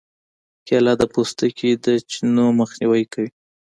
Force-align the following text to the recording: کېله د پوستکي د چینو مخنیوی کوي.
کېله 0.67 0.93
د 1.01 1.03
پوستکي 1.13 1.71
د 1.83 1.85
چینو 2.09 2.45
مخنیوی 2.59 3.03
کوي. 3.13 3.29